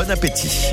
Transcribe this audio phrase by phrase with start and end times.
[0.00, 0.72] Bon appétit.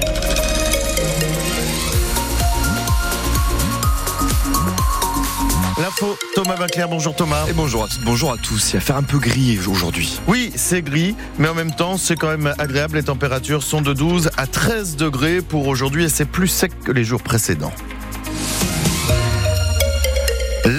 [5.77, 7.45] L'info, Thomas Vinclair, bonjour Thomas.
[7.50, 8.71] Et bonjour à toutes, bonjour à tous.
[8.71, 10.18] Il va faire un peu gris aujourd'hui.
[10.29, 12.96] Oui, c'est gris, mais en même temps, c'est quand même agréable.
[12.96, 16.94] Les températures sont de 12 à 13 degrés pour aujourd'hui et c'est plus sec que
[16.94, 17.73] les jours précédents.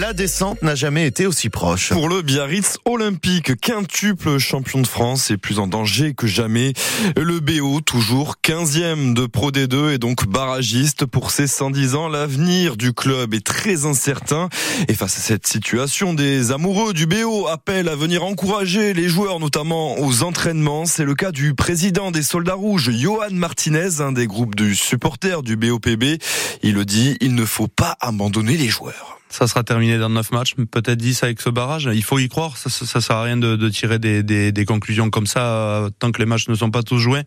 [0.08, 1.90] La descente n'a jamais été aussi proche.
[1.90, 6.72] Pour le Biarritz olympique, quintuple champion de France est plus en danger que jamais.
[7.14, 12.08] Le BO, toujours 15e de Pro D2 et donc barragiste pour ses 110 ans.
[12.08, 14.48] L'avenir du club est très incertain.
[14.88, 19.40] Et face à cette situation, des amoureux du BO appellent à venir encourager les joueurs,
[19.40, 20.86] notamment aux entraînements.
[20.86, 25.42] C'est le cas du président des Soldats Rouges, Johan Martinez, un des groupes du supporters
[25.42, 26.18] du BOPB.
[26.62, 29.17] Il le dit, il ne faut pas abandonner les joueurs.
[29.30, 31.88] Ça sera terminé dans 9 matchs, peut-être 10 avec ce barrage.
[31.92, 32.56] Il faut y croire.
[32.56, 35.90] Ça, ça, sert à rien de, de tirer des, des, des, conclusions comme ça euh,
[35.98, 37.22] tant que les matchs ne sont pas tous joués.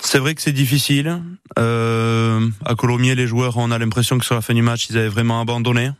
[0.00, 1.22] C'est vrai que c'est difficile.
[1.58, 4.98] Euh, à Colomiers, les joueurs, on a l'impression que sur la fin du match, ils
[4.98, 5.90] avaient vraiment abandonné.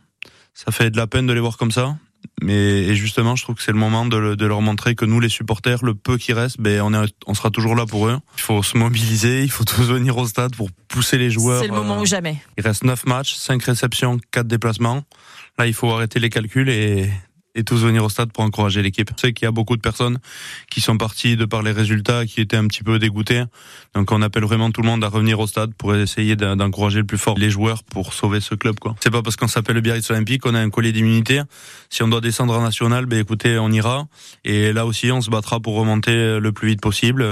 [0.53, 1.95] Ça fait de la peine de les voir comme ça.
[2.41, 5.19] Mais et justement, je trouve que c'est le moment de, de, leur montrer que nous,
[5.19, 8.17] les supporters, le peu qui reste, ben on, est, on sera toujours là pour eux.
[8.37, 11.61] Il faut se mobiliser, il faut tous venir au stade pour pousser les joueurs.
[11.61, 12.37] C'est le moment ou jamais.
[12.57, 15.03] Il reste 9 matchs, 5 réceptions, 4 déplacements.
[15.57, 17.09] Là, il faut arrêter les calculs et
[17.55, 19.09] et tous venir au stade pour encourager l'équipe.
[19.15, 20.19] Je sais qu'il y a beaucoup de personnes
[20.69, 23.43] qui sont parties de par les résultats, qui étaient un petit peu dégoûtées.
[23.93, 27.05] Donc on appelle vraiment tout le monde à revenir au stade pour essayer d'encourager le
[27.05, 28.75] plus fort les joueurs pour sauver ce club.
[29.01, 31.41] C'est pas parce qu'on s'appelle le Biarritz Olympique qu'on a un collier d'immunité.
[31.89, 34.07] Si on doit descendre en national, ben écoutez, on ira.
[34.43, 37.25] Et là aussi, on se battra pour remonter le plus vite possible.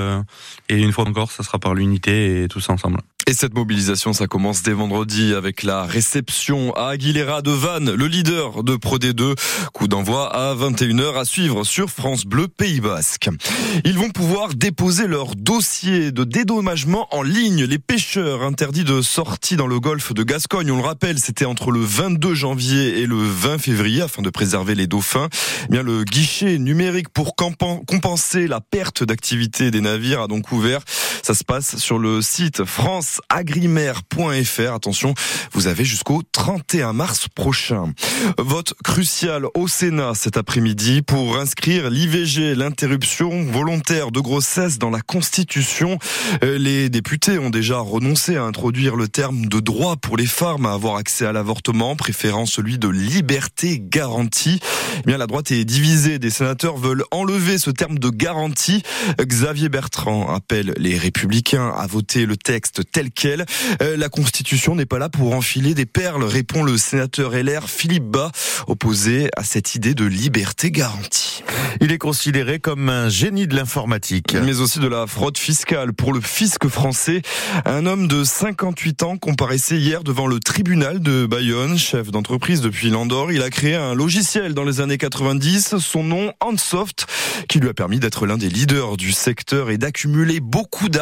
[0.69, 2.99] Et une fois encore, ça sera par l'unité et tous ensemble.
[3.31, 8.07] Et cette mobilisation, ça commence dès vendredi avec la réception à Aguilera de Vannes, le
[8.07, 9.35] leader de Pro D2.
[9.71, 13.29] Coup d'envoi à 21h à suivre sur France Bleu Pays Basque.
[13.85, 17.63] Ils vont pouvoir déposer leur dossier de dédommagement en ligne.
[17.63, 21.71] Les pêcheurs interdits de sortie dans le golfe de Gascogne, on le rappelle, c'était entre
[21.71, 25.29] le 22 janvier et le 20 février afin de préserver les dauphins.
[25.69, 30.81] Eh bien, le guichet numérique pour compenser la perte d'activité des navires a donc ouvert.
[31.31, 34.73] Ça se passe sur le site France agrimaire.fr.
[34.73, 35.13] Attention,
[35.53, 37.93] vous avez jusqu'au 31 mars prochain.
[38.37, 44.99] Vote crucial au Sénat cet après-midi pour inscrire l'IVG, l'interruption volontaire de grossesse dans la
[44.99, 45.99] Constitution.
[46.43, 50.65] Euh, les députés ont déjà renoncé à introduire le terme de droit pour les femmes
[50.65, 54.59] à avoir accès à l'avortement, préférant celui de liberté garantie.
[54.97, 56.19] Eh bien, la droite est divisée.
[56.19, 58.83] Des sénateurs veulent enlever ce terme de garantie.
[59.17, 61.20] Xavier Bertrand appelle les républicains
[61.59, 63.45] à voter le texte tel quelle.
[63.81, 68.05] Euh, la Constitution n'est pas là pour enfiler des perles, répond le sénateur LR Philippe
[68.05, 68.31] Bas,
[68.67, 71.43] opposé à cette idée de liberté garantie.
[71.79, 74.35] Il est considéré comme un génie de l'informatique.
[74.43, 75.93] Mais aussi de la fraude fiscale.
[75.93, 77.21] Pour le fisc français,
[77.65, 82.89] un homme de 58 ans comparaissait hier devant le tribunal de Bayonne, chef d'entreprise depuis
[82.89, 83.31] l'Andorre.
[83.31, 87.07] Il a créé un logiciel dans les années 90, son nom Handsoft,
[87.47, 91.00] qui lui a permis d'être l'un des leaders du secteur et d'accumuler beaucoup d'argent.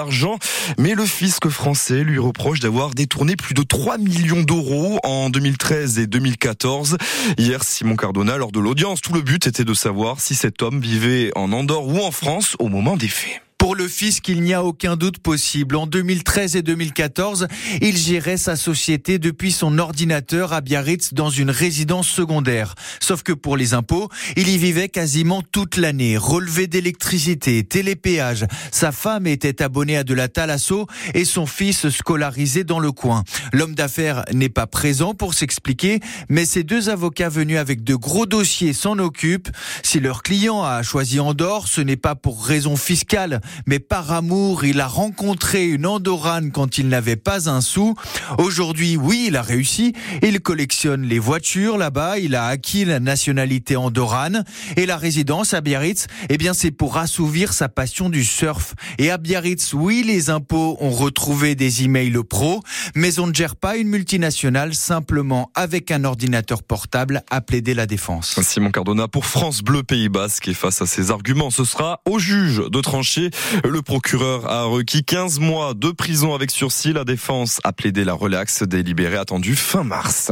[0.77, 5.99] Mais le fisc français lui reproche d'avoir détourné plus de 3 millions d'euros en 2013
[5.99, 6.97] et 2014.
[7.37, 10.79] Hier, Simon Cardona, lors de l'audience, tout le but était de savoir si cet homme
[10.79, 13.41] vivait en Andorre ou en France au moment des faits.
[13.59, 15.75] Pour le fisc, il n'y a aucun doute possible.
[15.75, 17.47] En 2013 et 2014,
[17.81, 22.75] il gérait sa société depuis son ordinateur à Biarritz dans une résidence secondaire.
[23.02, 26.16] Sauf que pour les impôts, il y vivait quasiment toute l'année.
[26.16, 28.46] Relevé d'électricité, télépéage.
[28.72, 33.26] Sa femme était abonnée à de la thalasso et son fils scolarisé dans le coin.
[33.52, 36.00] L'homme d'affaires n'est pas présent pour s'expliquer,
[36.30, 39.50] mais ses deux avocats venus avec de gros dossiers s'en occupent.
[39.84, 44.65] Si leur client a choisi Andorre, ce n'est pas pour raison fiscale mais par amour,
[44.65, 47.95] il a rencontré une Andorrane quand il n'avait pas un sou.
[48.37, 49.93] Aujourd'hui, oui, il a réussi.
[50.21, 52.19] Il collectionne les voitures là-bas.
[52.19, 54.43] Il a acquis la nationalité andorrane
[54.77, 56.07] et la résidence à Biarritz.
[56.29, 58.75] Eh bien, c'est pour assouvir sa passion du surf.
[58.97, 62.61] Et à Biarritz, oui, les impôts ont retrouvé des emails pro,
[62.95, 67.85] mais on ne gère pas une multinationale simplement avec un ordinateur portable à plaider la
[67.85, 68.40] défense.
[68.41, 72.19] Simon Cardona pour France Bleu Pays Basque et face à ces arguments, ce sera au
[72.19, 73.29] juge de trancher.
[73.64, 76.94] Le procureur a requis 15 mois de prison avec sursis.
[76.94, 80.32] La défense a plaidé la relaxe délibérée attendue fin mars.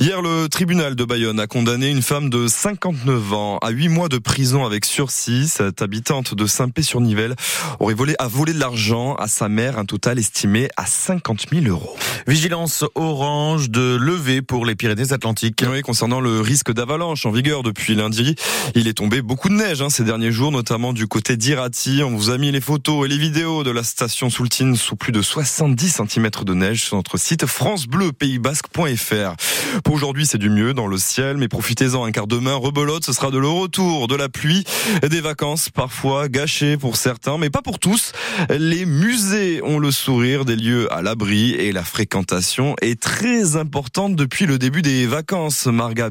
[0.00, 4.08] Hier, le tribunal de Bayonne a condamné une femme de 59 ans à 8 mois
[4.08, 5.48] de prison avec sursis.
[5.48, 7.34] Cette habitante de Saint-Pé-sur-Nivelle
[7.80, 11.66] aurait volé, a volé de l'argent à sa mère, un total estimé à 50 000
[11.66, 11.96] euros.
[12.26, 15.64] Vigilance orange de levée pour les Pyrénées-Atlantiques.
[15.70, 18.34] Oui, concernant le risque d'avalanche en vigueur depuis lundi,
[18.74, 22.02] il est tombé beaucoup de neige hein, ces derniers jours, notamment du côté d'Irati.
[22.04, 25.12] On vous a mis les photos et les vidéos de la station Soultine sous plus
[25.12, 29.82] de 70 cm de neige sur notre site francebleu-pays-basque.fr.
[29.82, 33.12] Pour aujourd'hui, c'est du mieux dans le ciel, mais profitez-en, un car demain, rebelote, ce
[33.12, 34.64] sera de le retour, de la pluie,
[35.02, 38.12] des vacances parfois gâchées pour certains, mais pas pour tous.
[38.50, 44.14] Les musées ont le sourire des lieux à l'abri et la fréquentation est très importante
[44.14, 46.08] depuis le début des vacances, Marga.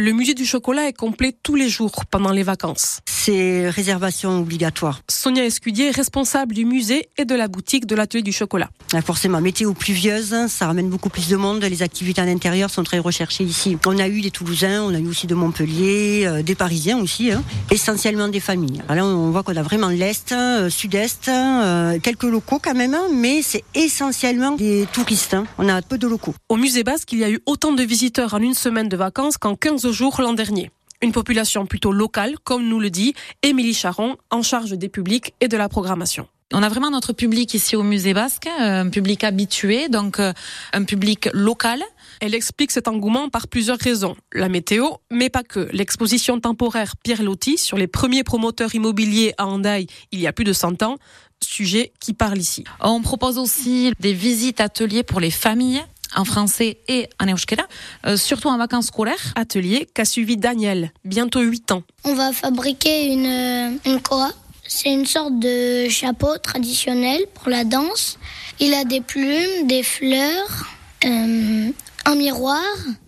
[0.00, 3.00] Le musée du chocolat est complet tous les jours pendant les vacances.
[3.22, 5.02] C'est réservation obligatoire.
[5.10, 8.70] Sonia Escudier, responsable du musée et de la boutique de l'atelier du chocolat.
[9.04, 11.62] Forcément, météo pluvieuse, ça ramène beaucoup plus de monde.
[11.62, 13.76] Les activités à l'intérieur sont très recherchées ici.
[13.84, 17.30] On a eu des Toulousains, on a eu aussi de Montpellier, euh, des Parisiens aussi,
[17.30, 17.42] hein.
[17.70, 18.80] essentiellement des familles.
[18.88, 22.94] Alors là, on voit qu'on a vraiment l'Est, euh, Sud-Est, euh, quelques locaux quand même,
[22.94, 25.34] hein, mais c'est essentiellement des touristes.
[25.34, 25.44] Hein.
[25.58, 26.34] On a peu de locaux.
[26.48, 29.36] Au musée basque, il y a eu autant de visiteurs en une semaine de vacances
[29.36, 30.70] qu'en 15 jours l'an dernier.
[31.02, 35.48] Une population plutôt locale, comme nous le dit Émilie Charon, en charge des publics et
[35.48, 36.28] de la programmation.
[36.52, 40.32] On a vraiment notre public ici au musée basque, un public habitué, donc euh,
[40.72, 41.80] un public local.
[42.20, 44.16] Elle explique cet engouement par plusieurs raisons.
[44.32, 45.68] La météo, mais pas que.
[45.72, 50.44] L'exposition temporaire Pierre Loti sur les premiers promoteurs immobiliers à Handaï il y a plus
[50.44, 50.96] de 100 ans,
[51.42, 52.64] sujet qui parle ici.
[52.80, 55.82] On propose aussi des visites ateliers pour les familles
[56.16, 57.62] en français et en euskera,
[58.06, 59.32] euh, surtout en vacances scolaires.
[59.36, 61.82] Atelier qu'a suivi Daniel, bientôt 8 ans.
[62.04, 64.30] On va fabriquer une, euh, une koa.
[64.66, 68.18] C'est une sorte de chapeau traditionnel pour la danse.
[68.60, 70.68] Il a des plumes, des fleurs,
[71.04, 71.70] euh,
[72.04, 72.62] un miroir,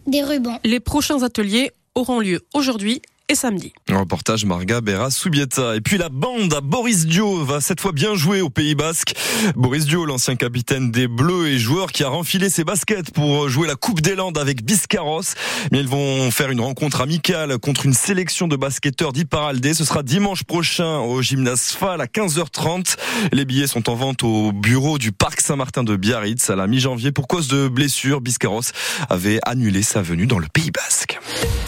[0.06, 0.58] des rubans.
[0.64, 3.02] Les prochains ateliers auront lieu aujourd'hui
[3.34, 3.72] samedi.
[3.90, 5.76] reportage Marga Berra Subieta.
[5.76, 9.14] Et puis la bande à Boris Dio va cette fois bien jouer au Pays Basque.
[9.56, 13.66] Boris Dio, l'ancien capitaine des Bleus et joueur qui a renfilé ses baskets pour jouer
[13.66, 15.22] la Coupe des Landes avec Biscarros.
[15.70, 19.74] Mais ils vont faire une rencontre amicale contre une sélection de basketteurs d'Iparaldé.
[19.74, 22.96] Ce sera dimanche prochain au gymnase FAL à 15h30.
[23.32, 27.12] Les billets sont en vente au bureau du Parc Saint-Martin de Biarritz à la mi-janvier
[27.12, 28.20] pour cause de blessures.
[28.20, 28.62] Biscarros
[29.08, 31.18] avait annulé sa venue dans le Pays Basque.